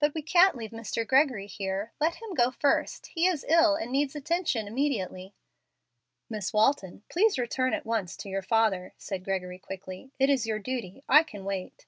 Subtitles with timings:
[0.00, 1.06] "But we can't leave Mr.
[1.06, 1.92] Gregory here.
[2.00, 3.06] Let him go first.
[3.14, 5.32] He is ill, and needs attention immediately."
[6.28, 10.10] "Miss Walton, please return at once to your father," said Gregory, quickly.
[10.18, 11.04] "It is your duty.
[11.08, 11.86] I can wait."